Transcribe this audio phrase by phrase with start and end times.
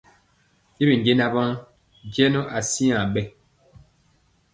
[0.81, 1.51] Y bi jɛɛnaŋ waŋ
[2.13, 3.21] jɛŋɔ asiaŋ bɛ.